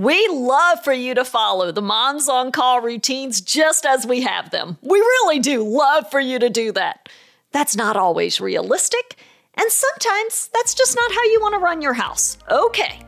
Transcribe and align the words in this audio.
We 0.00 0.26
love 0.28 0.82
for 0.82 0.94
you 0.94 1.14
to 1.14 1.26
follow 1.26 1.72
the 1.72 1.82
Moms 1.82 2.26
on 2.26 2.52
Call 2.52 2.80
routines 2.80 3.42
just 3.42 3.84
as 3.84 4.06
we 4.06 4.22
have 4.22 4.48
them. 4.48 4.78
We 4.80 4.98
really 4.98 5.40
do 5.40 5.62
love 5.62 6.10
for 6.10 6.20
you 6.20 6.38
to 6.38 6.48
do 6.48 6.72
that. 6.72 7.10
That's 7.52 7.76
not 7.76 7.98
always 7.98 8.40
realistic, 8.40 9.16
and 9.56 9.70
sometimes 9.70 10.48
that's 10.54 10.72
just 10.72 10.96
not 10.96 11.12
how 11.12 11.22
you 11.24 11.38
want 11.42 11.52
to 11.52 11.58
run 11.58 11.82
your 11.82 11.92
house. 11.92 12.38
Okay, 12.50 13.02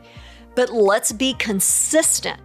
but 0.53 0.71
let's 0.71 1.11
be 1.11 1.33
consistent. 1.39 2.39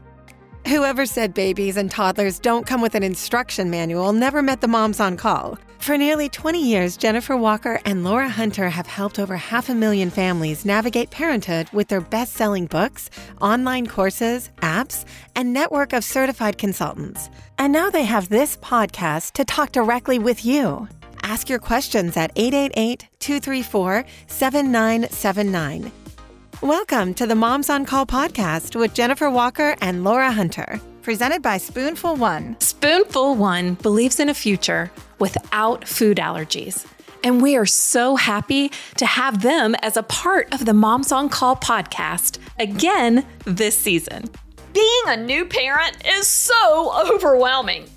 Whoever 0.66 1.04
said 1.04 1.34
babies 1.34 1.76
and 1.76 1.90
toddlers 1.90 2.38
don't 2.38 2.66
come 2.66 2.80
with 2.80 2.94
an 2.94 3.02
instruction 3.02 3.68
manual 3.68 4.14
never 4.14 4.40
met 4.40 4.62
the 4.62 4.66
moms 4.66 4.98
on 4.98 5.18
call. 5.18 5.58
For 5.78 5.96
nearly 5.96 6.28
20 6.28 6.62
years, 6.62 6.96
Jennifer 6.98 7.34
Walker 7.36 7.80
and 7.86 8.04
Laura 8.04 8.28
Hunter 8.28 8.68
have 8.68 8.86
helped 8.86 9.18
over 9.18 9.36
half 9.36 9.70
a 9.70 9.74
million 9.74 10.10
families 10.10 10.66
navigate 10.66 11.10
parenthood 11.10 11.68
with 11.72 11.88
their 11.88 12.02
best 12.02 12.34
selling 12.34 12.66
books, 12.66 13.08
online 13.40 13.86
courses, 13.86 14.50
apps, 14.58 15.06
and 15.34 15.52
network 15.54 15.94
of 15.94 16.04
certified 16.04 16.58
consultants. 16.58 17.30
And 17.56 17.72
now 17.72 17.88
they 17.88 18.04
have 18.04 18.28
this 18.28 18.58
podcast 18.58 19.32
to 19.32 19.44
talk 19.46 19.72
directly 19.72 20.18
with 20.18 20.44
you. 20.44 20.88
Ask 21.22 21.48
your 21.48 21.58
questions 21.58 22.16
at 22.18 22.32
888 22.36 23.08
234 23.20 24.04
7979. 24.26 25.90
Welcome 26.60 27.14
to 27.14 27.26
the 27.26 27.34
Moms 27.34 27.70
on 27.70 27.86
Call 27.86 28.04
podcast 28.04 28.78
with 28.78 28.92
Jennifer 28.92 29.30
Walker 29.30 29.74
and 29.80 30.04
Laura 30.04 30.32
Hunter, 30.32 30.80
presented 31.08 31.40
by 31.40 31.56
Spoonful 31.56 32.16
One. 32.16 32.54
Spoonful 32.60 33.34
One 33.34 33.76
believes 33.76 34.20
in 34.20 34.28
a 34.28 34.34
future 34.34 34.90
without 35.18 35.88
food 35.88 36.18
allergies. 36.18 36.86
And 37.24 37.40
we 37.40 37.56
are 37.56 37.64
so 37.64 38.16
happy 38.16 38.70
to 38.98 39.06
have 39.06 39.40
them 39.40 39.74
as 39.76 39.96
a 39.96 40.02
part 40.02 40.52
of 40.52 40.66
the 40.66 40.74
Moms 40.74 41.10
on 41.10 41.30
Call 41.30 41.56
podcast 41.56 42.36
again 42.58 43.24
this 43.46 43.74
season. 43.74 44.28
Being 44.74 45.02
a 45.06 45.16
new 45.16 45.46
parent 45.46 45.96
is 46.06 46.26
so 46.26 46.92
overwhelming, 47.10 47.88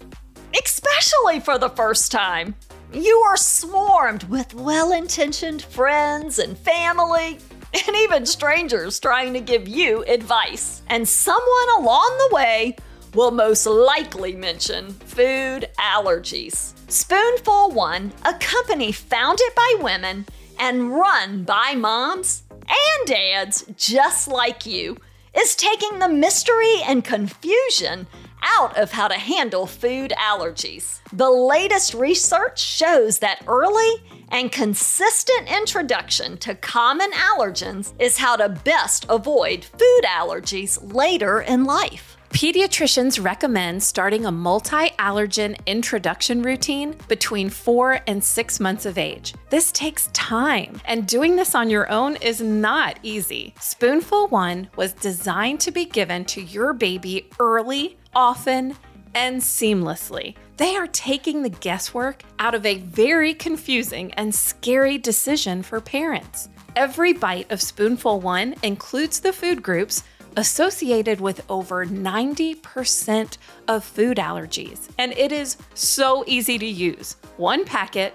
especially 0.64 1.42
for 1.42 1.58
the 1.58 1.68
first 1.68 2.14
time. 2.14 2.56
You 2.94 3.18
are 3.28 3.36
swarmed 3.36 4.24
with 4.30 4.54
well 4.54 4.94
intentioned 4.94 5.64
friends 5.64 6.40
and 6.40 6.58
family, 6.58 7.40
and 7.74 7.94
even 7.94 8.26
strangers 8.26 9.02
trying 9.02 9.34
to 9.34 9.42
give 9.42 9.68
you 9.68 10.06
advice. 10.06 10.82
And 10.88 11.06
someone 11.06 11.70
along 11.78 12.30
the 12.30 12.36
way 12.36 12.78
will 13.14 13.32
most 13.32 13.66
likely 13.66 14.34
mention 14.34 14.92
food 14.92 15.70
allergies. 15.80 16.74
Spoonful 16.90 17.72
One, 17.72 18.12
a 18.26 18.34
company 18.36 18.92
founded 18.92 19.54
by 19.56 19.76
women 19.80 20.26
and 20.60 20.94
run 20.94 21.44
by 21.44 21.74
moms 21.76 22.44
and 22.52 23.08
dads 23.08 23.66
just 23.76 24.28
like 24.28 24.66
you, 24.66 24.98
is 25.34 25.56
taking 25.56 26.00
the 26.00 26.10
mystery 26.10 26.82
and 26.86 27.04
confusion 27.04 28.08
out 28.44 28.78
of 28.78 28.92
how 28.92 29.08
to 29.08 29.16
handle 29.16 29.66
food 29.66 30.14
allergies. 30.18 31.00
The 31.14 31.30
latest 31.30 31.94
research 31.94 32.60
shows 32.60 33.20
that 33.20 33.44
early 33.48 33.92
and 34.30 34.52
consistent 34.52 35.52
introduction 35.52 36.38
to 36.38 36.56
common 36.56 37.12
allergens 37.12 37.94
is 38.00 38.18
how 38.18 38.36
to 38.38 38.50
best 38.50 39.06
avoid 39.10 39.64
food 39.64 40.02
allergies 40.06 40.94
later 40.94 41.42
in 41.42 41.66
life. 41.66 42.11
Pediatricians 42.32 43.22
recommend 43.22 43.84
starting 43.84 44.26
a 44.26 44.32
multi 44.32 44.90
allergen 44.98 45.60
introduction 45.66 46.42
routine 46.42 46.96
between 47.10 47.50
four 47.50 48.00
and 48.08 48.24
six 48.24 48.58
months 48.58 48.86
of 48.86 48.98
age. 48.98 49.36
This 49.50 49.70
takes 49.74 50.08
time, 50.14 50.80
and 50.86 51.06
doing 51.06 51.36
this 51.36 51.56
on 51.56 51.70
your 51.70 51.92
own 51.92 52.16
is 52.16 52.40
not 52.40 52.98
easy. 53.04 53.54
Spoonful 53.60 54.28
One 54.28 54.70
was 54.78 54.94
designed 54.94 55.60
to 55.60 55.72
be 55.72 55.84
given 55.84 56.24
to 56.26 56.42
your 56.42 56.72
baby 56.72 57.30
early, 57.38 57.98
often, 58.16 58.78
and 59.14 59.42
seamlessly. 59.42 60.36
They 60.56 60.78
are 60.78 60.88
taking 60.88 61.44
the 61.44 61.50
guesswork 61.50 62.24
out 62.40 62.56
of 62.56 62.66
a 62.66 62.78
very 62.78 63.34
confusing 63.34 64.14
and 64.14 64.34
scary 64.34 64.98
decision 64.98 65.64
for 65.64 65.82
parents. 65.82 66.48
Every 66.78 67.12
bite 67.12 67.52
of 67.52 67.62
Spoonful 67.62 68.22
One 68.22 68.56
includes 68.64 69.20
the 69.20 69.34
food 69.34 69.62
groups 69.62 70.04
associated 70.38 71.22
with 71.22 71.44
over 71.50 71.86
90% 71.86 73.38
of 73.68 73.84
food 73.84 74.18
allergies. 74.18 74.90
And 74.98 75.14
it 75.14 75.32
is 75.32 75.58
so 75.74 76.24
easy 76.28 76.58
to 76.58 76.66
use. 76.66 77.16
One 77.38 77.66
packet, 77.66 78.14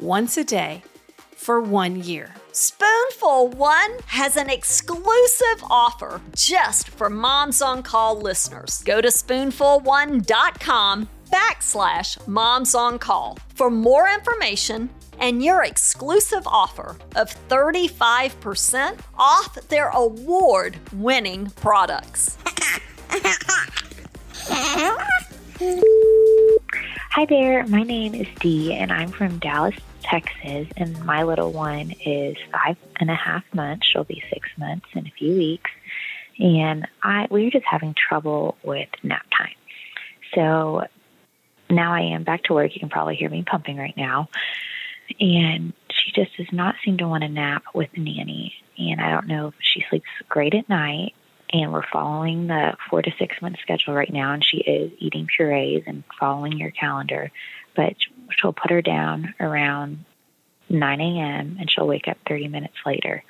once 0.00 0.36
a 0.36 0.44
day, 0.44 0.82
for 1.36 1.60
one 1.60 2.02
year. 2.02 2.34
Spoonful 2.52 3.50
One 3.50 3.90
has 4.06 4.36
an 4.36 4.50
exclusive 4.50 5.62
offer 5.70 6.20
just 6.34 6.88
for 6.88 7.08
Moms 7.08 7.62
on 7.62 7.82
Call 7.82 8.20
listeners. 8.20 8.82
Go 8.84 9.00
to 9.00 9.08
spoonful1.com 9.08 11.08
backslash 11.30 12.26
moms 12.26 12.74
on 12.74 12.98
call 12.98 13.38
for 13.54 13.70
more 13.70 14.08
information 14.08 14.88
and 15.20 15.42
your 15.42 15.62
exclusive 15.62 16.46
offer 16.46 16.96
of 17.16 17.34
35% 17.48 18.98
off 19.16 19.54
their 19.68 19.88
award 19.88 20.76
winning 20.92 21.50
products. 21.56 22.36
Hi 27.10 27.24
there, 27.24 27.66
my 27.66 27.82
name 27.82 28.14
is 28.14 28.28
Dee, 28.40 28.72
and 28.74 28.92
I'm 28.92 29.10
from 29.10 29.38
Dallas, 29.38 29.74
Texas, 30.02 30.68
and 30.76 31.04
my 31.04 31.24
little 31.24 31.50
one 31.50 31.92
is 32.06 32.36
five 32.52 32.76
and 33.00 33.10
a 33.10 33.14
half 33.14 33.42
months. 33.52 33.86
She'll 33.86 34.04
be 34.04 34.22
six 34.32 34.48
months 34.56 34.86
in 34.94 35.06
a 35.06 35.10
few 35.10 35.34
weeks, 35.34 35.70
and 36.38 36.86
I 37.02 37.26
we 37.30 37.46
are 37.46 37.50
just 37.50 37.64
having 37.64 37.94
trouble 37.94 38.56
with 38.62 38.88
nap 39.02 39.26
time. 39.36 39.54
So 40.34 40.84
now 41.68 41.92
I 41.92 42.02
am 42.02 42.22
back 42.22 42.44
to 42.44 42.54
work. 42.54 42.72
You 42.74 42.80
can 42.80 42.88
probably 42.88 43.16
hear 43.16 43.30
me 43.30 43.42
pumping 43.42 43.78
right 43.78 43.96
now, 43.96 44.28
and 45.20 45.72
she 45.90 46.12
just 46.12 46.36
does 46.36 46.52
not 46.52 46.76
seem 46.84 46.98
to 46.98 47.08
want 47.08 47.22
to 47.22 47.28
nap 47.28 47.64
with 47.74 47.90
nanny. 47.96 48.54
And 48.76 49.00
I 49.00 49.10
don't 49.10 49.26
know 49.26 49.48
if 49.48 49.54
she 49.60 49.84
sleeps 49.88 50.08
great 50.28 50.54
at 50.54 50.68
night. 50.68 51.14
And 51.50 51.72
we're 51.72 51.86
following 51.90 52.46
the 52.46 52.76
four 52.90 53.00
to 53.00 53.10
six 53.18 53.40
month 53.40 53.56
schedule 53.62 53.94
right 53.94 54.12
now, 54.12 54.34
and 54.34 54.44
she 54.44 54.58
is 54.58 54.92
eating 54.98 55.26
purees 55.34 55.82
and 55.86 56.04
following 56.20 56.58
your 56.58 56.70
calendar. 56.70 57.30
But 57.74 57.94
she'll 58.30 58.52
put 58.52 58.70
her 58.70 58.82
down 58.82 59.34
around 59.40 60.04
9 60.68 61.00
a.m. 61.00 61.56
and 61.58 61.70
she'll 61.70 61.86
wake 61.86 62.08
up 62.08 62.18
30 62.28 62.48
minutes 62.48 62.76
later. 62.84 63.24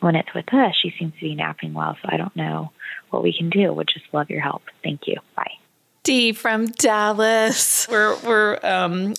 When 0.00 0.16
it's 0.16 0.32
with 0.34 0.52
us, 0.54 0.74
she 0.74 0.94
seems 0.98 1.12
to 1.14 1.20
be 1.20 1.34
napping 1.34 1.74
well, 1.74 1.96
so 2.00 2.08
I 2.10 2.16
don't 2.16 2.34
know 2.34 2.72
what 3.10 3.22
we 3.22 3.36
can 3.36 3.50
do. 3.50 3.70
Would 3.72 3.88
just 3.88 4.06
love 4.12 4.30
your 4.30 4.40
help. 4.40 4.62
Thank 4.82 5.06
you. 5.06 5.16
Bye. 5.36 5.52
Dee 6.02 6.32
from 6.32 6.66
Dallas. 6.66 7.86
We're 7.90 8.16
we're 8.20 8.58
um, 8.62 9.12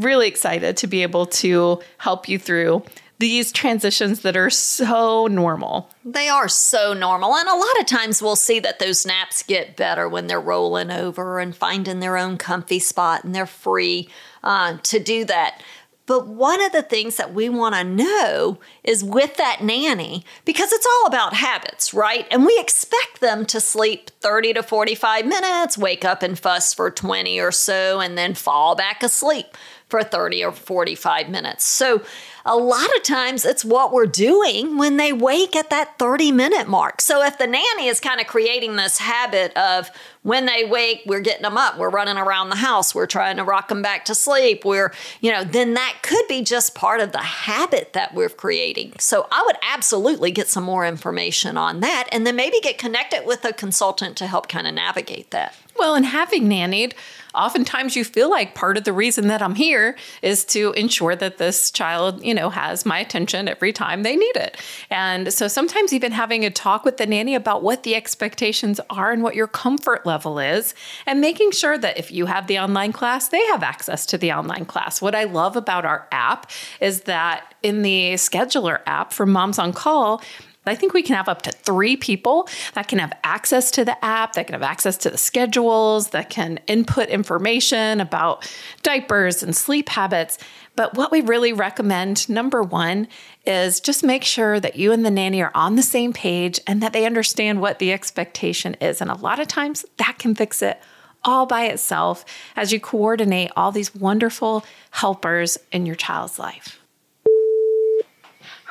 really 0.00 0.28
excited 0.28 0.76
to 0.78 0.86
be 0.86 1.02
able 1.02 1.26
to 1.26 1.80
help 1.98 2.28
you 2.28 2.38
through 2.38 2.84
these 3.20 3.52
transitions 3.52 4.20
that 4.20 4.34
are 4.34 4.48
so 4.48 5.26
normal. 5.26 5.90
They 6.06 6.28
are 6.28 6.48
so 6.48 6.94
normal. 6.94 7.34
And 7.34 7.48
a 7.48 7.54
lot 7.54 7.78
of 7.78 7.84
times 7.84 8.22
we'll 8.22 8.34
see 8.34 8.60
that 8.60 8.78
those 8.78 9.04
naps 9.04 9.42
get 9.42 9.76
better 9.76 10.08
when 10.08 10.26
they're 10.26 10.40
rolling 10.40 10.90
over 10.90 11.38
and 11.38 11.54
finding 11.54 12.00
their 12.00 12.16
own 12.16 12.38
comfy 12.38 12.78
spot 12.78 13.22
and 13.22 13.34
they're 13.34 13.44
free 13.44 14.08
uh, 14.42 14.78
to 14.84 14.98
do 14.98 15.26
that. 15.26 15.60
But 16.06 16.26
one 16.26 16.60
of 16.60 16.72
the 16.72 16.82
things 16.82 17.18
that 17.18 17.34
we 17.34 17.48
want 17.48 17.74
to 17.74 17.84
know 17.84 18.58
is 18.82 19.04
with 19.04 19.36
that 19.36 19.62
nanny, 19.62 20.24
because 20.44 20.72
it's 20.72 20.86
all 20.86 21.06
about 21.06 21.34
habits, 21.34 21.94
right? 21.94 22.26
And 22.32 22.44
we 22.46 22.58
expect 22.58 23.20
them 23.20 23.44
to 23.46 23.60
sleep 23.60 24.10
30 24.20 24.54
to 24.54 24.62
45 24.64 25.26
minutes, 25.26 25.78
wake 25.78 26.04
up 26.04 26.22
and 26.24 26.36
fuss 26.36 26.74
for 26.74 26.90
20 26.90 27.38
or 27.38 27.52
so, 27.52 28.00
and 28.00 28.18
then 28.18 28.34
fall 28.34 28.74
back 28.74 29.04
asleep 29.04 29.56
for 29.90 30.02
30 30.02 30.44
or 30.44 30.52
45 30.52 31.28
minutes. 31.28 31.64
So 31.64 32.02
a 32.44 32.56
lot 32.56 32.88
of 32.96 33.02
times 33.02 33.44
it's 33.44 33.64
what 33.64 33.92
we're 33.92 34.06
doing 34.06 34.78
when 34.78 34.96
they 34.96 35.12
wake 35.12 35.54
at 35.54 35.70
that 35.70 35.98
30 35.98 36.32
minute 36.32 36.68
mark. 36.68 37.00
So 37.00 37.22
if 37.22 37.36
the 37.38 37.46
nanny 37.46 37.88
is 37.88 38.00
kind 38.00 38.20
of 38.20 38.26
creating 38.26 38.76
this 38.76 38.98
habit 38.98 39.54
of 39.56 39.90
when 40.22 40.46
they 40.46 40.64
wake, 40.64 41.02
we're 41.06 41.20
getting 41.20 41.42
them 41.42 41.56
up, 41.56 41.78
we're 41.78 41.90
running 41.90 42.16
around 42.16 42.50
the 42.50 42.56
house, 42.56 42.94
we're 42.94 43.06
trying 43.06 43.36
to 43.36 43.44
rock 43.44 43.68
them 43.68 43.82
back 43.82 44.04
to 44.06 44.14
sleep, 44.14 44.64
we're, 44.64 44.92
you 45.20 45.30
know, 45.30 45.44
then 45.44 45.74
that 45.74 45.98
could 46.02 46.26
be 46.28 46.42
just 46.42 46.74
part 46.74 47.00
of 47.00 47.12
the 47.12 47.18
habit 47.18 47.92
that 47.94 48.14
we're 48.14 48.28
creating. 48.28 48.92
So 48.98 49.26
I 49.30 49.42
would 49.46 49.56
absolutely 49.62 50.30
get 50.30 50.48
some 50.48 50.64
more 50.64 50.86
information 50.86 51.56
on 51.56 51.80
that 51.80 52.08
and 52.12 52.26
then 52.26 52.36
maybe 52.36 52.60
get 52.60 52.78
connected 52.78 53.24
with 53.26 53.44
a 53.44 53.52
consultant 53.52 54.16
to 54.18 54.26
help 54.26 54.48
kind 54.48 54.66
of 54.66 54.74
navigate 54.74 55.30
that. 55.30 55.54
Well, 55.80 55.94
and 55.94 56.04
having 56.04 56.46
nannied, 56.46 56.92
oftentimes 57.34 57.96
you 57.96 58.04
feel 58.04 58.28
like 58.28 58.54
part 58.54 58.76
of 58.76 58.84
the 58.84 58.92
reason 58.92 59.28
that 59.28 59.40
I'm 59.40 59.54
here 59.54 59.96
is 60.20 60.44
to 60.46 60.72
ensure 60.72 61.16
that 61.16 61.38
this 61.38 61.70
child, 61.70 62.22
you 62.22 62.34
know, 62.34 62.50
has 62.50 62.84
my 62.84 62.98
attention 62.98 63.48
every 63.48 63.72
time 63.72 64.02
they 64.02 64.14
need 64.14 64.36
it. 64.36 64.58
And 64.90 65.32
so 65.32 65.48
sometimes 65.48 65.94
even 65.94 66.12
having 66.12 66.44
a 66.44 66.50
talk 66.50 66.84
with 66.84 66.98
the 66.98 67.06
nanny 67.06 67.34
about 67.34 67.62
what 67.62 67.82
the 67.82 67.94
expectations 67.94 68.78
are 68.90 69.10
and 69.10 69.22
what 69.22 69.34
your 69.34 69.46
comfort 69.46 70.04
level 70.04 70.38
is, 70.38 70.74
and 71.06 71.22
making 71.22 71.52
sure 71.52 71.78
that 71.78 71.96
if 71.96 72.12
you 72.12 72.26
have 72.26 72.46
the 72.46 72.58
online 72.58 72.92
class, 72.92 73.28
they 73.28 73.42
have 73.46 73.62
access 73.62 74.04
to 74.04 74.18
the 74.18 74.32
online 74.32 74.66
class. 74.66 75.00
What 75.00 75.14
I 75.14 75.24
love 75.24 75.56
about 75.56 75.86
our 75.86 76.06
app 76.12 76.50
is 76.78 77.02
that 77.02 77.54
in 77.62 77.80
the 77.80 78.12
scheduler 78.14 78.82
app 78.84 79.14
for 79.14 79.24
Moms 79.24 79.58
on 79.58 79.72
Call, 79.72 80.20
I 80.66 80.74
think 80.74 80.92
we 80.92 81.02
can 81.02 81.16
have 81.16 81.28
up 81.28 81.42
to 81.42 81.52
three 81.52 81.96
people 81.96 82.48
that 82.74 82.86
can 82.86 82.98
have 82.98 83.12
access 83.24 83.70
to 83.72 83.84
the 83.84 84.02
app, 84.04 84.34
that 84.34 84.46
can 84.46 84.52
have 84.52 84.62
access 84.62 84.96
to 84.98 85.10
the 85.10 85.16
schedules, 85.16 86.10
that 86.10 86.28
can 86.28 86.60
input 86.66 87.08
information 87.08 88.00
about 88.00 88.50
diapers 88.82 89.42
and 89.42 89.56
sleep 89.56 89.88
habits. 89.88 90.38
But 90.76 90.94
what 90.94 91.10
we 91.10 91.22
really 91.22 91.52
recommend, 91.52 92.28
number 92.28 92.62
one, 92.62 93.08
is 93.46 93.80
just 93.80 94.04
make 94.04 94.22
sure 94.22 94.60
that 94.60 94.76
you 94.76 94.92
and 94.92 95.04
the 95.04 95.10
nanny 95.10 95.42
are 95.42 95.52
on 95.54 95.76
the 95.76 95.82
same 95.82 96.12
page 96.12 96.60
and 96.66 96.82
that 96.82 96.92
they 96.92 97.06
understand 97.06 97.60
what 97.60 97.78
the 97.78 97.92
expectation 97.92 98.74
is. 98.74 99.00
And 99.00 99.10
a 99.10 99.14
lot 99.14 99.40
of 99.40 99.48
times 99.48 99.84
that 99.96 100.18
can 100.18 100.34
fix 100.34 100.60
it 100.62 100.78
all 101.24 101.46
by 101.46 101.66
itself 101.66 102.24
as 102.56 102.72
you 102.72 102.80
coordinate 102.80 103.50
all 103.56 103.72
these 103.72 103.94
wonderful 103.94 104.64
helpers 104.90 105.58
in 105.72 105.86
your 105.86 105.96
child's 105.96 106.38
life. 106.38 106.79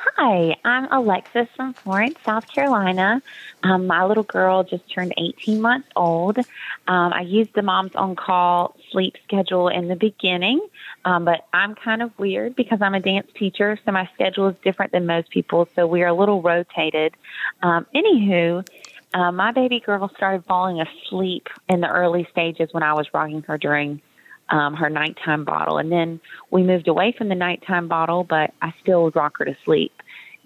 Hi, 0.02 0.56
I'm 0.64 0.90
Alexis 0.90 1.46
from 1.54 1.74
Florence, 1.74 2.16
South 2.24 2.48
Carolina. 2.48 3.20
Um, 3.62 3.86
my 3.86 4.06
little 4.06 4.22
girl 4.22 4.64
just 4.64 4.88
turned 4.90 5.12
18 5.18 5.60
months 5.60 5.88
old. 5.94 6.38
Um, 6.38 7.12
I 7.12 7.20
used 7.20 7.52
the 7.52 7.60
mom's 7.60 7.94
on 7.94 8.16
call 8.16 8.76
sleep 8.90 9.16
schedule 9.24 9.68
in 9.68 9.88
the 9.88 9.96
beginning, 9.96 10.66
um, 11.04 11.26
but 11.26 11.46
I'm 11.52 11.74
kind 11.74 12.00
of 12.00 12.18
weird 12.18 12.56
because 12.56 12.80
I'm 12.80 12.94
a 12.94 13.00
dance 13.00 13.26
teacher, 13.34 13.78
so 13.84 13.92
my 13.92 14.08
schedule 14.14 14.48
is 14.48 14.56
different 14.64 14.92
than 14.92 15.04
most 15.04 15.28
people, 15.28 15.68
so 15.76 15.86
we 15.86 16.02
are 16.02 16.08
a 16.08 16.14
little 16.14 16.40
rotated. 16.40 17.14
Um, 17.62 17.86
anywho, 17.94 18.66
uh, 19.12 19.32
my 19.32 19.52
baby 19.52 19.80
girl 19.80 20.08
started 20.16 20.46
falling 20.46 20.80
asleep 20.80 21.48
in 21.68 21.82
the 21.82 21.90
early 21.90 22.26
stages 22.30 22.72
when 22.72 22.82
I 22.82 22.94
was 22.94 23.12
rocking 23.12 23.42
her 23.42 23.58
during 23.58 24.00
um, 24.50 24.74
her 24.74 24.90
nighttime 24.90 25.44
bottle. 25.44 25.78
And 25.78 25.90
then 25.90 26.20
we 26.50 26.62
moved 26.62 26.88
away 26.88 27.14
from 27.16 27.28
the 27.28 27.34
nighttime 27.34 27.88
bottle, 27.88 28.24
but 28.24 28.52
I 28.60 28.74
still 28.82 29.04
would 29.04 29.16
rock 29.16 29.38
her 29.38 29.44
to 29.44 29.56
sleep. 29.64 29.92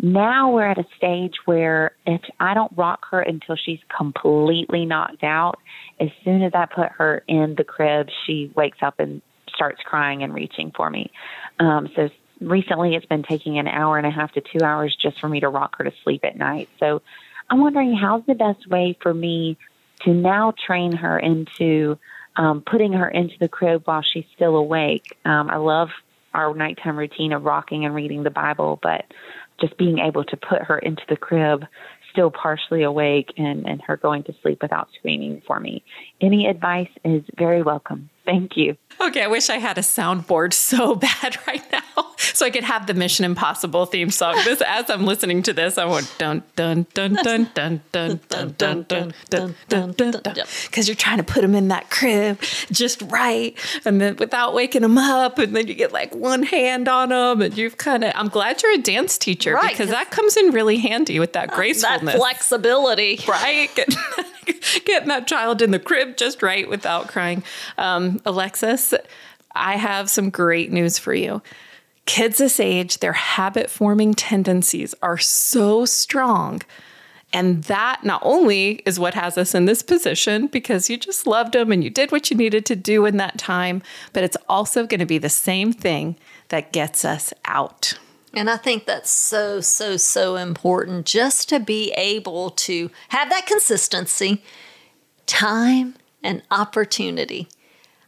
Now 0.01 0.51
we're 0.53 0.67
at 0.67 0.79
a 0.79 0.87
stage 0.97 1.35
where 1.45 1.93
if 2.05 2.21
I 2.41 2.55
don't 2.55 2.73
rock 2.77 3.06
her 3.11 3.21
until 3.21 3.56
she's 3.56 3.79
completely 3.97 4.85
knocked 4.85 5.23
out, 5.23 5.59
as 6.01 6.09
soon 6.25 6.43
as 6.43 6.53
I 6.55 6.67
put 6.67 6.91
her 6.93 7.23
in 7.29 7.55
the 7.56 7.65
crib, 7.65 8.09
she 8.27 8.53
wakes 8.56 8.79
up 8.83 8.99
and 8.99 9.23
starts 9.55 9.81
crying 9.85 10.23
and 10.23 10.35
reaching 10.35 10.73
for 10.77 10.91
me. 10.91 11.12
Um, 11.61 11.89
so 11.95 12.09
recently 12.41 12.97
it's 12.97 13.06
been 13.06 13.23
taking 13.23 13.59
an 13.59 13.69
hour 13.69 13.97
and 13.97 14.06
a 14.06 14.11
half 14.11 14.33
to 14.33 14.41
two 14.41 14.65
hours 14.65 14.97
just 15.01 15.21
for 15.21 15.29
me 15.29 15.41
to 15.41 15.49
rock 15.49 15.77
her 15.79 15.85
to 15.85 15.93
sleep 16.03 16.25
at 16.25 16.37
night. 16.37 16.69
So 16.81 17.01
I'm 17.49 17.61
wondering 17.61 17.95
how's 17.95 18.27
the 18.27 18.35
best 18.35 18.69
way 18.69 18.99
for 19.01 19.15
me 19.15 19.56
to 20.05 20.12
now 20.12 20.53
train 20.67 20.93
her 20.97 21.19
into 21.19 21.99
um, 22.37 22.63
putting 22.63 22.93
her 22.93 23.09
into 23.09 23.35
the 23.39 23.49
crib 23.49 23.83
while 23.85 24.03
she's 24.03 24.25
still 24.35 24.57
awake. 24.57 25.17
Um, 25.25 25.51
I 25.51 25.57
love 25.57 25.89
our 26.33 26.55
nighttime 26.55 26.97
routine 26.97 27.33
of 27.33 27.45
rocking 27.45 27.85
and 27.85 27.95
reading 27.95 28.23
the 28.23 28.31
Bible, 28.31 28.79
but 28.83 29.05
just 29.61 29.77
being 29.79 29.99
able 29.99 30.25
to 30.25 30.37
put 30.37 30.63
her 30.63 30.79
into 30.79 31.03
the 31.09 31.17
crib 31.17 31.65
still 32.11 32.31
partially 32.31 32.83
awake 32.83 33.33
and, 33.37 33.67
and 33.67 33.83
her 33.83 33.97
going 33.97 34.23
to 34.25 34.35
sleep 34.43 34.63
without 34.63 34.89
screaming 34.99 35.43
for 35.47 35.59
me. 35.59 35.83
Any 36.21 36.47
advice 36.47 36.89
is 37.05 37.23
very 37.37 37.63
welcome. 37.63 38.09
Thank 38.25 38.56
you. 38.56 38.76
Okay, 39.00 39.23
I 39.23 39.26
wish 39.26 39.50
I 39.50 39.59
had 39.59 39.76
a 39.76 39.82
soundboard 39.82 40.53
so 40.53 40.94
bad 40.94 41.37
right 41.47 41.65
now 41.73 42.15
so 42.17 42.47
I 42.47 42.50
could 42.50 42.65
have 42.65 42.87
the 42.87 42.94
Mission 42.94 43.25
Impossible 43.25 43.87
theme 43.87 44.11
song. 44.11 44.37
This 44.44 44.62
as 44.62 44.88
I'm 44.88 45.05
listening 45.05 45.43
to 45.43 45.53
this, 45.53 45.79
I 45.79 45.85
went 45.85 46.12
dun 46.17 46.43
dun 46.55 46.87
dun 46.94 47.19
dun 47.23 47.50
dun 47.55 47.81
dun 47.93 48.21
dun 48.29 48.50
dun 48.56 48.85
dun 48.87 49.15
dun 49.29 49.55
dun 49.69 49.93
dun 49.97 50.11
dun 50.23 50.35
because 50.67 50.88
you're 50.88 50.94
trying 50.94 51.19
to 51.19 51.25
put 51.25 51.43
them 51.43 51.55
in 51.55 51.69
that 51.69 51.91
crib 51.91 52.41
just 52.71 53.03
right, 53.03 53.59
and 53.85 54.00
then 54.00 54.17
without 54.17 54.55
waking 54.55 54.82
them 54.82 54.97
up, 54.97 55.38
and 55.38 55.55
then 55.55 55.67
you 55.67 55.75
get 55.75 55.93
like 55.93 56.15
one 56.15 56.44
hand 56.44 56.88
on 56.88 57.09
them, 57.09 57.43
and 57.43 57.59
you've 57.59 57.77
kind 57.77 58.05
of. 58.05 58.12
I'm 58.15 58.29
glad 58.29 58.62
you're 58.62 58.75
a 58.75 58.79
dance 58.79 59.19
teacher 59.19 59.55
right, 59.55 59.73
because 59.73 59.91
that 59.91 60.12
comes 60.12 60.37
in 60.37 60.53
really 60.53 60.79
handy 60.79 61.19
with 61.19 61.32
that 61.32 61.50
gracefulness, 61.50 62.15
that 62.15 62.17
flexibility, 62.17 63.19
right? 63.27 63.70
Getting 64.85 65.08
that 65.08 65.26
child 65.26 65.62
in 65.62 65.70
the 65.70 65.79
crib 65.79 66.17
just 66.17 66.43
right 66.43 66.69
without 66.69 67.08
crying. 67.08 67.43
Um, 67.79 68.20
Alexis, 68.25 68.94
I 69.55 69.76
have 69.76 70.11
some 70.11 70.31
great 70.31 70.73
news 70.73 70.99
for 70.99 71.14
you. 71.14 71.43
Kids 72.06 72.38
this 72.38 72.61
age, 72.61 72.99
their 72.99 73.12
habit 73.14 73.70
forming 73.70 74.14
tendencies 74.14 74.94
are 75.02 75.19
so 75.19 75.85
strong. 75.85 76.61
And 77.32 77.64
that 77.64 78.05
not 78.05 78.23
only 78.25 78.82
is 78.87 79.00
what 79.00 79.14
has 79.14 79.37
us 79.37 79.55
in 79.56 79.64
this 79.64 79.82
position 79.82 80.46
because 80.46 80.88
you 80.88 80.96
just 80.96 81.26
loved 81.26 81.55
them 81.55 81.73
and 81.73 81.82
you 81.82 81.91
did 81.91 82.12
what 82.12 82.31
you 82.31 82.37
needed 82.37 82.64
to 82.67 82.76
do 82.76 83.06
in 83.06 83.17
that 83.17 83.38
time, 83.38 83.82
but 84.12 84.23
it's 84.23 84.37
also 84.49 84.87
going 84.87 85.00
to 85.00 85.06
be 85.06 85.19
the 85.19 85.29
same 85.29 85.73
thing 85.73 86.14
that 86.49 86.73
gets 86.73 87.05
us 87.05 87.32
out. 87.44 87.99
And 88.37 88.51
I 88.51 88.57
think 88.57 88.87
that's 88.87 89.11
so, 89.11 89.61
so, 89.61 89.97
so 89.97 90.37
important 90.37 91.07
just 91.07 91.49
to 91.51 91.61
be 91.61 91.93
able 91.93 92.51
to 92.51 92.91
have 93.09 93.31
that 93.31 93.47
consistency, 93.47 94.43
time, 95.27 95.95
and 96.23 96.43
opportunity. 96.51 97.49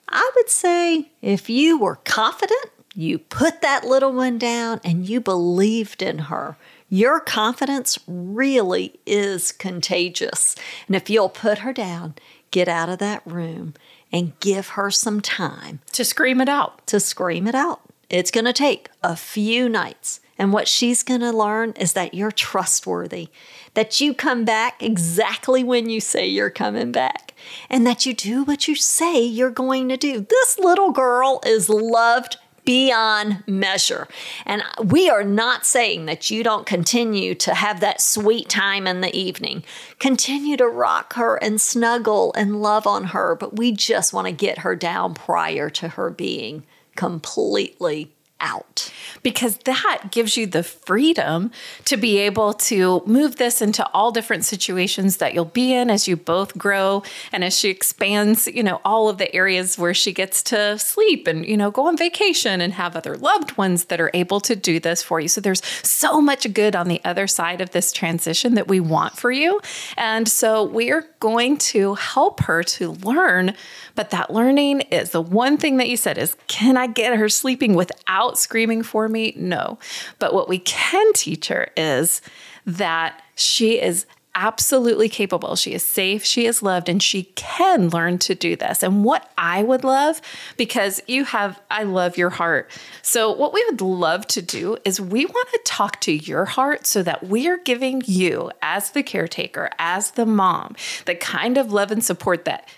I 0.09 0.31
would 0.37 0.49
say 0.49 1.11
if 1.23 1.51
you 1.51 1.79
were 1.79 1.97
confident, 1.97 2.71
you 2.95 3.19
put 3.19 3.61
that 3.61 3.85
little 3.85 4.13
one 4.13 4.39
down 4.39 4.81
and 4.83 5.07
you 5.09 5.21
believed 5.21 6.01
in 6.03 6.19
her. 6.19 6.57
Your 6.89 7.21
confidence 7.21 7.99
really 8.07 8.99
is 9.05 9.53
contagious. 9.53 10.55
And 10.87 10.97
if 10.97 11.11
you'll 11.11 11.29
put 11.29 11.59
her 11.59 11.73
down, 11.73 12.15
get 12.51 12.69
out 12.69 12.89
of 12.89 12.99
that 13.01 13.23
room 13.27 13.75
and 14.13 14.39
give 14.41 14.69
her 14.71 14.91
some 14.91 15.21
time 15.21 15.81
to 15.93 16.05
scream 16.05 16.41
it 16.41 16.49
out. 16.49 16.87
To 16.87 17.01
scream 17.01 17.47
it 17.47 17.55
out. 17.55 17.83
It's 18.09 18.31
going 18.31 18.45
to 18.45 18.53
take 18.53 18.89
a 19.03 19.17
few 19.17 19.69
nights. 19.69 20.21
And 20.39 20.53
what 20.53 20.69
she's 20.69 21.03
going 21.03 21.21
to 21.21 21.33
learn 21.33 21.73
is 21.73 21.95
that 21.95 22.13
you're 22.13 22.31
trustworthy, 22.31 23.29
that 23.75 24.01
you 24.01 24.13
come 24.13 24.45
back 24.45 24.83
exactly 24.83 25.65
when 25.65 25.89
you 25.89 26.01
say 26.01 26.27
you're 26.27 26.51
coming 26.51 26.93
back, 26.93 27.33
and 27.71 27.87
that 27.87 28.05
you 28.05 28.13
do 28.13 28.45
what 28.45 28.69
you 28.69 28.75
say 28.75 29.23
you're 29.23 29.51
going 29.51 29.89
to 29.89 29.97
do. 29.97 30.27
This 30.29 30.59
little 30.59 30.93
girl 30.93 31.41
is 31.47 31.71
loved 31.71 32.37
beyond 32.67 33.45
measure. 33.47 34.09
And 34.45 34.63
we 34.85 35.09
are 35.09 35.25
not 35.25 35.65
saying 35.65 36.05
that 36.07 36.31
you 36.31 36.43
don't 36.43 36.67
continue 36.67 37.35
to 37.37 37.55
have 37.55 37.81
that 37.81 38.03
sweet 38.03 38.49
time 38.51 38.87
in 38.87 39.01
the 39.01 39.17
evening. 39.17 39.65
Continue 40.01 40.59
to 40.59 40.67
rock 40.67 41.15
her 41.15 41.37
and 41.37 41.61
snuggle 41.61 42.35
and 42.37 42.61
love 42.61 42.87
on 42.87 43.05
her, 43.05 43.37
but 43.37 43.57
we 43.57 43.73
just 43.73 44.13
want 44.13 44.27
to 44.27 44.33
get 44.33 44.59
her 44.59 44.77
down 44.77 45.15
prior 45.15 45.71
to 45.71 45.89
her 45.89 46.11
being 46.11 46.65
completely 46.97 48.16
out. 48.41 48.93
Because 49.23 49.57
that 49.59 50.09
gives 50.11 50.37
you 50.37 50.47
the 50.47 50.63
freedom 50.63 51.51
to 51.87 51.97
be 51.97 52.19
able 52.19 52.53
to 52.55 53.03
move 53.07 53.37
this 53.37 53.63
into 53.63 53.89
all 53.91 54.13
different 54.13 54.45
situations 54.45 55.17
that 55.17 55.35
you'll 55.35 55.45
be 55.45 55.73
in 55.73 55.91
as 55.91 56.07
you 56.07 56.17
both 56.17 56.57
grow 56.57 57.03
and 57.33 57.43
as 57.43 57.57
she 57.57 57.71
expands, 57.71 58.47
you 58.47 58.63
know, 58.63 58.81
all 58.85 59.09
of 59.09 59.19
the 59.19 59.35
areas 59.35 59.79
where 59.79 59.95
she 59.95 60.13
gets 60.13 60.43
to 60.45 60.79
sleep 60.79 61.27
and, 61.27 61.47
you 61.47 61.57
know, 61.57 61.71
go 61.71 61.87
on 61.87 61.97
vacation 61.97 62.61
and 62.61 62.75
have 62.75 62.95
other 62.95 63.17
loved 63.17 63.57
ones 63.57 63.87
that 63.87 64.01
are 64.01 64.11
able 64.15 64.41
to 64.41 64.55
do 64.55 64.79
this 64.79 65.03
for 65.03 65.19
you. 65.19 65.29
So 65.29 65.41
there's 65.41 65.65
so 65.83 66.21
much 66.21 66.53
good 66.53 66.77
on 66.77 66.89
the 66.89 67.01
other 67.05 67.27
side 67.27 67.61
of 67.61 67.71
this 67.71 67.93
transition 67.93 68.55
that 68.55 68.69
we 68.69 68.81
want 68.81 69.17
for 69.17 69.31
you. 69.31 69.61
And 69.97 70.29
so 70.29 70.65
we're 70.65 71.09
going 71.21 71.57
to 71.59 71.95
help 71.95 72.41
her 72.41 72.63
to 72.63 72.93
learn, 72.93 73.55
but 73.95 74.11
that 74.11 74.33
learning 74.33 74.83
is 74.83 75.11
the 75.11 75.23
one 75.23 75.57
thing 75.57 75.79
that 75.79 75.89
you 75.89 75.97
said 75.97 76.19
is 76.19 76.37
can 76.47 76.77
I 76.77 76.87
get 76.87 77.17
her 77.17 77.29
sleeping 77.29 77.75
without 77.75 78.26
out 78.27 78.39
screaming 78.39 78.83
for 78.83 79.09
me? 79.09 79.35
No. 79.37 79.79
But 80.19 80.35
what 80.35 80.49
we 80.49 80.59
can 80.59 81.13
teach 81.13 81.49
her 81.49 81.69
is 81.77 82.21
that 82.67 83.23
she 83.35 83.81
is 83.81 84.07
absolutely 84.37 85.09
capable. 85.09 85.57
She 85.57 85.73
is 85.73 85.83
safe, 85.83 86.23
she 86.25 86.47
is 86.47 86.63
loved, 86.63 86.89
and 86.89 87.03
she 87.03 87.25
can 87.35 87.89
learn 87.89 88.19
to 88.19 88.35
do 88.35 88.55
this. 88.55 88.83
And 88.83 89.03
what 89.03 89.33
I 89.39 89.63
would 89.63 89.83
love, 89.83 90.21
because 90.57 91.03
you 91.09 91.25
have, 91.25 91.61
I 91.71 91.85
love 91.85 92.19
your 92.19 92.31
heart. 92.31 92.71
So, 93.03 93.33
what 93.33 93.55
we 93.55 93.65
would 93.65 93.81
love 93.81 94.27
to 94.29 94.43
do 94.43 94.77
is 94.85 95.01
we 95.01 95.25
want 95.25 95.49
to 95.53 95.61
talk 95.65 96.01
to 96.03 96.13
your 96.13 96.45
heart 96.45 96.87
so 96.87 97.03
that 97.03 97.27
we 97.27 97.49
are 97.49 97.57
giving 97.57 98.03
you, 98.05 98.51
as 98.61 98.91
the 98.91 99.03
caretaker, 99.03 99.71
as 99.79 100.13
the 100.13 100.27
mom, 100.27 100.77
the 101.07 101.15
kind 101.15 101.57
of 101.57 101.73
love 101.73 101.91
and 101.91 102.05
support 102.05 102.45
that 102.45 102.69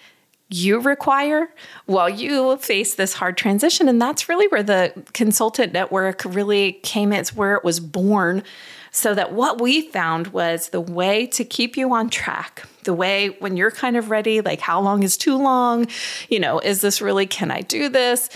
you 0.48 0.80
require 0.80 1.50
while 1.86 2.08
you 2.08 2.56
face 2.56 2.94
this 2.94 3.14
hard 3.14 3.36
transition. 3.36 3.88
And 3.88 4.00
that's 4.00 4.28
really 4.28 4.48
where 4.48 4.62
the 4.62 4.92
consultant 5.12 5.72
network 5.72 6.22
really 6.24 6.72
came, 6.82 7.12
it's 7.12 7.34
where 7.34 7.54
it 7.54 7.64
was 7.64 7.80
born. 7.80 8.42
So 8.90 9.14
that 9.14 9.32
what 9.32 9.60
we 9.60 9.82
found 9.82 10.28
was 10.28 10.70
the 10.70 10.80
way 10.80 11.26
to 11.28 11.44
keep 11.44 11.76
you 11.76 11.92
on 11.92 12.08
track, 12.08 12.66
the 12.84 12.94
way 12.94 13.28
when 13.38 13.56
you're 13.56 13.70
kind 13.70 13.96
of 13.96 14.10
ready, 14.10 14.40
like 14.40 14.60
how 14.60 14.80
long 14.80 15.02
is 15.02 15.18
too 15.18 15.36
long? 15.36 15.86
You 16.30 16.40
know, 16.40 16.58
is 16.58 16.80
this 16.80 17.02
really, 17.02 17.26
can 17.26 17.50
I 17.50 17.60
do 17.60 17.90
this? 17.90 18.30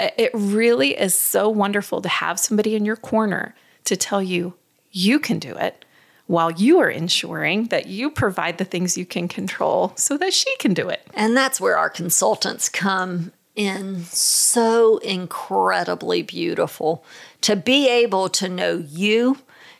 It 0.00 0.30
really 0.32 0.98
is 0.98 1.14
so 1.14 1.48
wonderful 1.48 2.00
to 2.00 2.08
have 2.08 2.40
somebody 2.40 2.74
in 2.74 2.84
your 2.84 2.96
corner 2.96 3.54
to 3.84 3.96
tell 3.96 4.22
you 4.22 4.54
you 4.92 5.20
can 5.20 5.38
do 5.38 5.54
it 5.54 5.84
while 6.26 6.50
you 6.50 6.78
are 6.78 6.90
ensuring 6.90 7.66
that 7.66 7.86
you 7.86 8.10
provide 8.10 8.58
the 8.58 8.64
things 8.64 8.98
you 8.98 9.06
can 9.06 9.28
control 9.28 9.92
so 9.96 10.16
that 10.18 10.32
she 10.32 10.54
can 10.56 10.74
do 10.74 10.88
it. 10.88 11.06
And 11.14 11.36
that's 11.36 11.60
where 11.60 11.76
our 11.76 11.90
consultants 11.90 12.68
come 12.68 13.32
in 13.54 14.04
so 14.04 14.98
incredibly 14.98 16.22
beautiful 16.22 17.04
to 17.40 17.56
be 17.56 17.88
able 17.88 18.28
to 18.28 18.48
know 18.48 18.84
you, 18.88 19.38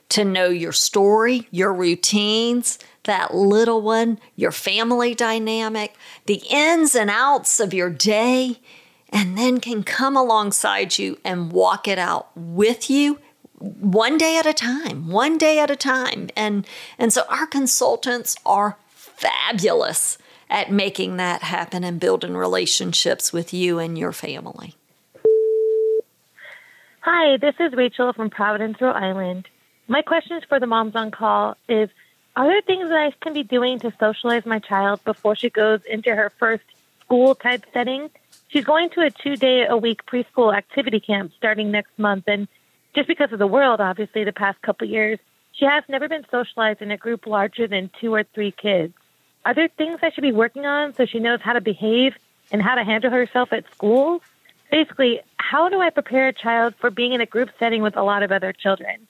to 0.08 0.24
know 0.24 0.48
your 0.48 0.72
story, 0.72 1.46
your 1.50 1.74
routines, 1.74 2.78
that 3.04 3.34
little 3.34 3.82
one, 3.82 4.18
your 4.34 4.52
family 4.52 5.14
dynamic, 5.14 5.94
the 6.26 6.42
ins 6.48 6.94
and 6.94 7.10
outs 7.10 7.60
of 7.60 7.74
your 7.74 7.90
day, 7.90 8.58
and 9.10 9.36
then 9.36 9.60
can 9.60 9.82
come 9.82 10.16
alongside 10.16 10.98
you 10.98 11.18
and 11.24 11.52
walk 11.52 11.86
it 11.86 11.98
out 11.98 12.28
with 12.34 12.90
you 12.90 13.18
one 13.80 14.18
day 14.18 14.38
at 14.38 14.46
a 14.46 14.52
time, 14.52 15.08
one 15.08 15.38
day 15.38 15.58
at 15.58 15.70
a 15.70 15.76
time. 15.76 16.30
And 16.36 16.66
and 16.98 17.12
so 17.12 17.22
our 17.28 17.46
consultants 17.46 18.36
are 18.44 18.76
fabulous 18.90 20.18
at 20.48 20.70
making 20.70 21.16
that 21.16 21.42
happen 21.42 21.84
and 21.84 21.98
building 21.98 22.36
relationships 22.36 23.32
with 23.32 23.52
you 23.52 23.78
and 23.78 23.98
your 23.98 24.12
family. 24.12 24.74
Hi, 27.00 27.36
this 27.36 27.54
is 27.60 27.72
Rachel 27.72 28.12
from 28.12 28.30
Providence, 28.30 28.80
Rhode 28.80 28.96
Island. 28.96 29.48
My 29.88 30.02
questions 30.02 30.42
for 30.48 30.58
the 30.58 30.66
moms 30.66 30.96
on 30.96 31.10
call 31.10 31.56
is 31.68 31.88
Are 32.34 32.46
there 32.46 32.60
things 32.62 32.88
that 32.88 32.98
I 32.98 33.12
can 33.22 33.32
be 33.32 33.42
doing 33.42 33.78
to 33.80 33.92
socialize 33.98 34.44
my 34.44 34.58
child 34.58 35.04
before 35.04 35.36
she 35.36 35.50
goes 35.50 35.80
into 35.88 36.14
her 36.14 36.30
first 36.38 36.64
school 37.00 37.34
type 37.34 37.64
setting? 37.72 38.10
She's 38.48 38.64
going 38.64 38.90
to 38.90 39.02
a 39.02 39.10
two 39.10 39.36
day 39.36 39.66
a 39.66 39.76
week 39.76 40.04
preschool 40.06 40.56
activity 40.56 41.00
camp 41.00 41.32
starting 41.36 41.70
next 41.70 41.96
month, 41.98 42.24
and 42.26 42.48
just 42.96 43.06
because 43.06 43.30
of 43.32 43.38
the 43.38 43.46
world, 43.46 43.80
obviously, 43.80 44.24
the 44.24 44.32
past 44.32 44.60
couple 44.62 44.88
years, 44.88 45.18
she 45.52 45.66
has 45.66 45.84
never 45.88 46.08
been 46.08 46.24
socialized 46.30 46.80
in 46.80 46.90
a 46.90 46.96
group 46.96 47.26
larger 47.26 47.68
than 47.68 47.90
two 48.00 48.12
or 48.12 48.24
three 48.34 48.50
kids. 48.50 48.94
Are 49.44 49.54
there 49.54 49.68
things 49.68 50.00
I 50.02 50.10
should 50.10 50.22
be 50.22 50.32
working 50.32 50.66
on 50.66 50.94
so 50.94 51.04
she 51.06 51.20
knows 51.20 51.40
how 51.42 51.52
to 51.52 51.60
behave 51.60 52.14
and 52.50 52.60
how 52.60 52.74
to 52.74 52.82
handle 52.82 53.10
herself 53.10 53.52
at 53.52 53.64
school? 53.72 54.22
Basically, 54.70 55.20
how 55.36 55.68
do 55.68 55.80
I 55.80 55.90
prepare 55.90 56.28
a 56.28 56.32
child 56.32 56.74
for 56.80 56.90
being 56.90 57.12
in 57.12 57.20
a 57.20 57.26
group 57.26 57.50
setting 57.58 57.82
with 57.82 57.96
a 57.96 58.02
lot 58.02 58.22
of 58.22 58.32
other 58.32 58.52
children? 58.52 59.06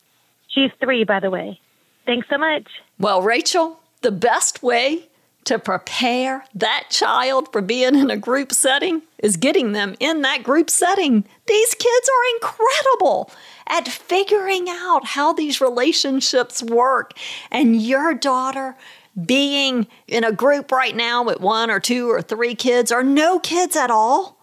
She's 0.49 0.71
three, 0.81 1.05
by 1.05 1.21
the 1.21 1.31
way. 1.31 1.61
Thanks 2.05 2.29
so 2.29 2.39
much. 2.39 2.67
Well, 2.99 3.23
Rachel, 3.23 3.81
the 4.03 4.13
best 4.13 4.63
way 4.63 5.09
to 5.47 5.59
prepare 5.59 6.45
that 6.55 6.87
child 6.91 7.51
for 7.53 7.63
being 7.63 7.95
in 7.95 8.11
a 8.11 8.17
group 8.17 8.53
setting 8.53 9.03
is 9.19 9.37
getting 9.37 9.73
them 9.73 9.97
in 10.01 10.23
that 10.23 10.43
group 10.43 10.69
setting. 10.69 11.25
These 11.47 11.75
kids 11.75 12.09
are 12.09 12.35
incredible 12.37 13.31
at 13.67 13.89
figuring 13.89 14.67
out 14.69 15.07
how 15.07 15.33
these 15.33 15.61
relationships 15.61 16.63
work. 16.63 17.13
And 17.51 17.81
your 17.81 18.15
daughter 18.15 18.77
being 19.25 19.87
in 20.07 20.25
a 20.25 20.33
group 20.33 20.71
right 20.71 20.95
now 20.95 21.23
with 21.23 21.41
one 21.41 21.71
or 21.71 21.81
two 21.81 22.11
or 22.11 22.21
three 22.21 22.55
kids 22.55 22.93
or 22.93 23.03
no 23.03 23.39
kids 23.39 23.75
at 23.75 23.91
all 23.91 24.36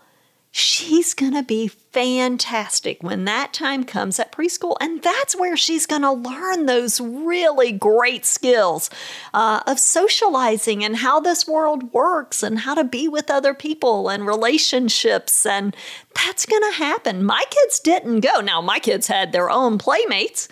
she's 0.56 1.16
going 1.16 1.34
to 1.34 1.42
be 1.42 1.68
fantastic 1.68 3.02
when 3.02 3.26
that 3.26 3.52
time 3.54 3.84
comes 3.84 4.20
at 4.20 4.32
preschool. 4.32 4.78
And 4.80 5.02
that's 5.02 5.36
where 5.36 5.58
she's 5.58 5.88
going 5.88 6.04
to 6.04 6.12
learn 6.12 6.68
those 6.68 7.02
really 7.02 7.72
great 7.72 8.24
skills 8.24 8.92
uh, 9.34 9.62
of 9.66 9.80
socializing 9.80 10.84
and 10.84 10.98
how 10.98 11.20
this 11.20 11.48
world 11.48 11.92
works 11.92 12.44
and 12.44 12.60
how 12.60 12.76
to 12.76 12.84
be 12.84 13.08
with 13.08 13.32
other 13.32 13.56
people 13.56 14.10
and 14.10 14.28
relationships. 14.28 15.44
And 15.44 15.76
that's 16.16 16.46
going 16.46 16.72
to 16.72 16.78
happen. 16.78 17.26
My 17.26 17.44
kids 17.50 17.80
didn't 17.80 18.20
go. 18.20 18.40
Now, 18.40 18.62
my 18.62 18.78
kids 18.78 19.08
had 19.08 19.32
their 19.32 19.50
own 19.50 19.80
playmates. 19.80 20.48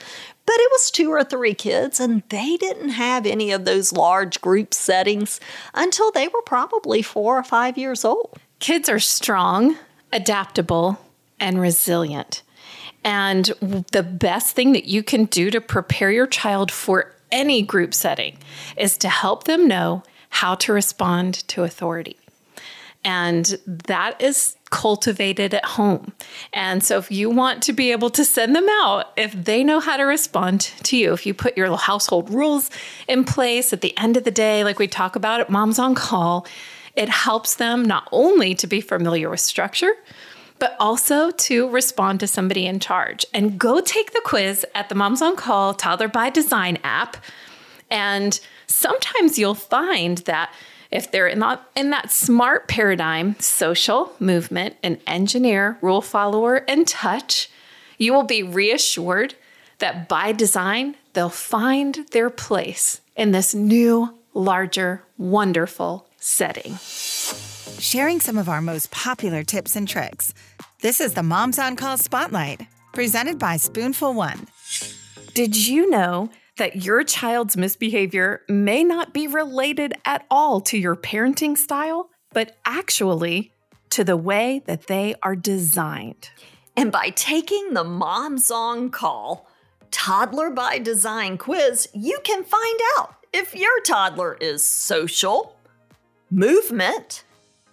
But 0.47 0.55
it 0.57 0.71
was 0.71 0.89
two 0.89 1.11
or 1.11 1.23
three 1.23 1.53
kids, 1.53 1.99
and 1.99 2.23
they 2.29 2.57
didn't 2.57 2.89
have 2.89 3.27
any 3.27 3.51
of 3.51 3.63
those 3.63 3.93
large 3.93 4.41
group 4.41 4.73
settings 4.73 5.39
until 5.75 6.11
they 6.11 6.27
were 6.27 6.41
probably 6.41 7.03
four 7.03 7.37
or 7.37 7.43
five 7.43 7.77
years 7.77 8.03
old. 8.03 8.37
Kids 8.59 8.89
are 8.89 8.99
strong 8.99 9.77
adaptable, 10.13 10.99
and 11.39 11.59
resilient. 11.59 12.43
And 13.03 13.45
the 13.91 14.03
best 14.03 14.55
thing 14.55 14.73
that 14.73 14.85
you 14.85 15.01
can 15.03 15.25
do 15.25 15.49
to 15.49 15.59
prepare 15.59 16.11
your 16.11 16.27
child 16.27 16.71
for 16.71 17.13
any 17.31 17.61
group 17.61 17.93
setting 17.93 18.37
is 18.77 18.97
to 18.99 19.09
help 19.09 19.45
them 19.45 19.67
know 19.67 20.03
how 20.29 20.55
to 20.55 20.71
respond 20.73 21.47
to 21.47 21.63
authority. 21.63 22.17
And 23.03 23.57
that 23.65 24.21
is 24.21 24.55
cultivated 24.69 25.55
at 25.55 25.65
home. 25.65 26.13
And 26.53 26.83
so, 26.83 26.99
if 26.99 27.11
you 27.11 27.31
want 27.31 27.63
to 27.63 27.73
be 27.73 27.91
able 27.91 28.11
to 28.11 28.23
send 28.23 28.55
them 28.55 28.67
out, 28.69 29.11
if 29.17 29.31
they 29.31 29.63
know 29.63 29.79
how 29.79 29.97
to 29.97 30.03
respond 30.03 30.61
to 30.83 30.95
you, 30.95 31.11
if 31.11 31.25
you 31.25 31.33
put 31.33 31.57
your 31.57 31.75
household 31.75 32.29
rules 32.29 32.69
in 33.07 33.23
place 33.23 33.73
at 33.73 33.81
the 33.81 33.97
end 33.97 34.17
of 34.17 34.23
the 34.23 34.31
day, 34.31 34.63
like 34.63 34.77
we 34.77 34.87
talk 34.87 35.15
about 35.15 35.39
at 35.39 35.49
Moms 35.49 35.79
on 35.79 35.95
Call, 35.95 36.45
it 36.95 37.09
helps 37.09 37.55
them 37.55 37.83
not 37.83 38.07
only 38.11 38.55
to 38.55 38.67
be 38.67 38.81
familiar 38.81 39.29
with 39.29 39.39
structure, 39.39 39.93
but 40.59 40.75
also 40.79 41.31
to 41.31 41.67
respond 41.69 42.19
to 42.19 42.27
somebody 42.27 42.67
in 42.67 42.79
charge. 42.79 43.25
And 43.33 43.57
go 43.57 43.81
take 43.81 44.13
the 44.13 44.21
quiz 44.23 44.65
at 44.75 44.89
the 44.89 44.95
Moms 44.95 45.21
on 45.21 45.35
Call 45.35 45.73
Toddler 45.73 46.07
by 46.07 46.29
Design 46.29 46.77
app. 46.83 47.17
And 47.89 48.39
sometimes 48.67 49.39
you'll 49.39 49.55
find 49.55 50.19
that 50.19 50.53
if 50.91 51.09
they're 51.09 51.27
in 51.27 51.39
that, 51.39 51.63
in 51.75 51.89
that 51.89 52.11
smart 52.11 52.67
paradigm, 52.67 53.39
social, 53.39 54.13
movement, 54.19 54.75
and 54.83 54.99
engineer, 55.07 55.79
rule 55.81 56.01
follower, 56.01 56.57
and 56.67 56.87
touch, 56.87 57.49
you 57.97 58.13
will 58.13 58.23
be 58.23 58.43
reassured 58.43 59.33
that 59.79 60.07
by 60.07 60.31
design, 60.31 60.95
they'll 61.13 61.29
find 61.29 62.05
their 62.11 62.29
place 62.29 63.01
in 63.15 63.31
this 63.31 63.55
new, 63.55 64.13
larger, 64.33 65.03
wonderful 65.17 66.07
setting. 66.21 66.77
Sharing 67.79 68.19
some 68.19 68.37
of 68.37 68.47
our 68.47 68.61
most 68.61 68.91
popular 68.91 69.43
tips 69.43 69.75
and 69.75 69.87
tricks. 69.87 70.33
This 70.81 71.01
is 71.01 71.13
the 71.13 71.23
Moms 71.23 71.59
on 71.59 71.75
Call 71.75 71.97
Spotlight, 71.97 72.61
presented 72.93 73.37
by 73.37 73.57
Spoonful 73.57 74.13
One. 74.13 74.47
Did 75.33 75.55
you 75.55 75.89
know 75.89 76.29
that 76.57 76.83
your 76.83 77.03
child's 77.03 77.57
misbehavior 77.57 78.41
may 78.47 78.83
not 78.83 79.13
be 79.13 79.27
related 79.27 79.93
at 80.05 80.25
all 80.29 80.61
to 80.61 80.77
your 80.77 80.95
parenting 80.95 81.57
style, 81.57 82.09
but 82.33 82.57
actually 82.65 83.51
to 83.89 84.03
the 84.03 84.17
way 84.17 84.61
that 84.67 84.87
they 84.87 85.15
are 85.23 85.35
designed? 85.35 86.29
And 86.77 86.91
by 86.91 87.09
taking 87.09 87.73
the 87.73 87.83
Moms 87.83 88.51
on 88.51 88.91
Call 88.91 89.47
Toddler 89.89 90.49
by 90.49 90.77
Design 90.77 91.37
quiz, 91.37 91.89
you 91.93 92.19
can 92.23 92.43
find 92.43 92.79
out 92.97 93.15
if 93.33 93.55
your 93.55 93.81
toddler 93.81 94.37
is 94.39 94.63
social, 94.63 95.55
movement, 96.31 97.23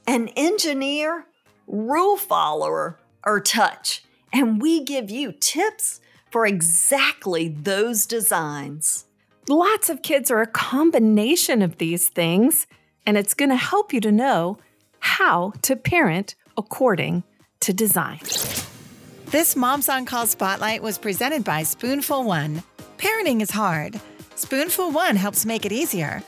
an 0.06 0.28
engineer, 0.36 1.24
rule 1.66 2.16
follower, 2.16 2.98
or 3.24 3.40
touch. 3.40 4.02
And 4.32 4.60
we 4.60 4.84
give 4.84 5.10
you 5.10 5.32
tips 5.32 6.00
for 6.30 6.44
exactly 6.44 7.48
those 7.48 8.04
designs. 8.04 9.06
Lots 9.48 9.88
of 9.88 10.02
kids 10.02 10.30
are 10.30 10.42
a 10.42 10.46
combination 10.46 11.62
of 11.62 11.78
these 11.78 12.08
things, 12.08 12.66
and 13.06 13.16
it's 13.16 13.32
going 13.32 13.48
to 13.48 13.56
help 13.56 13.94
you 13.94 14.00
to 14.02 14.12
know 14.12 14.58
how 15.00 15.52
to 15.62 15.76
parent 15.76 16.34
according 16.58 17.22
to 17.60 17.72
design. 17.72 18.20
This 19.26 19.56
Moms 19.56 19.88
on 19.88 20.04
Call 20.04 20.26
Spotlight 20.26 20.82
was 20.82 20.98
presented 20.98 21.44
by 21.44 21.62
Spoonful 21.62 22.24
One. 22.24 22.62
Parenting 22.98 23.40
is 23.40 23.50
hard. 23.50 24.00
Spoonful 24.34 24.90
One 24.90 25.16
helps 25.16 25.46
make 25.46 25.64
it 25.64 25.72
easier. 25.72 26.22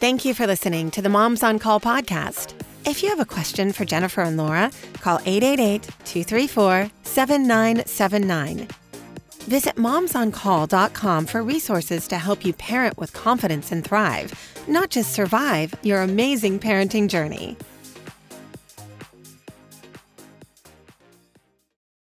Thank 0.00 0.24
you 0.24 0.32
for 0.32 0.46
listening 0.46 0.90
to 0.92 1.02
the 1.02 1.10
Moms 1.10 1.42
on 1.42 1.58
Call 1.58 1.78
podcast. 1.78 2.54
If 2.86 3.02
you 3.02 3.10
have 3.10 3.20
a 3.20 3.26
question 3.26 3.70
for 3.70 3.84
Jennifer 3.84 4.22
and 4.22 4.38
Laura, 4.38 4.70
call 4.94 5.18
888 5.26 5.82
234 6.06 6.90
7979. 7.02 8.66
Visit 9.40 9.76
momsoncall.com 9.76 11.26
for 11.26 11.42
resources 11.42 12.08
to 12.08 12.16
help 12.16 12.46
you 12.46 12.54
parent 12.54 12.96
with 12.96 13.12
confidence 13.12 13.72
and 13.72 13.84
thrive, 13.84 14.32
not 14.66 14.88
just 14.88 15.12
survive 15.12 15.74
your 15.82 16.00
amazing 16.00 16.58
parenting 16.58 17.06
journey. 17.06 17.58